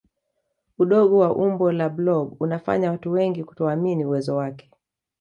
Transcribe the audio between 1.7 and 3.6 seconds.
la blob unafanya watu wengi